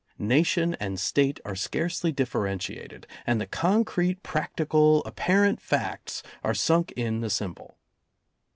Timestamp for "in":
6.93-7.21